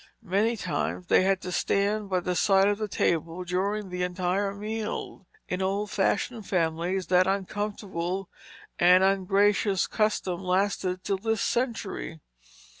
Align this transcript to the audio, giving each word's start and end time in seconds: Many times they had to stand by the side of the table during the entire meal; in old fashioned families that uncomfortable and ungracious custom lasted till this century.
Many 0.25 0.57
times 0.57 1.05
they 1.05 1.21
had 1.21 1.41
to 1.41 1.51
stand 1.51 2.09
by 2.09 2.21
the 2.21 2.35
side 2.35 2.67
of 2.67 2.79
the 2.79 2.87
table 2.87 3.43
during 3.43 3.89
the 3.91 4.01
entire 4.01 4.51
meal; 4.51 5.27
in 5.47 5.61
old 5.61 5.91
fashioned 5.91 6.47
families 6.47 7.05
that 7.05 7.27
uncomfortable 7.27 8.27
and 8.79 9.03
ungracious 9.03 9.85
custom 9.85 10.41
lasted 10.43 11.03
till 11.03 11.17
this 11.19 11.43
century. 11.43 12.19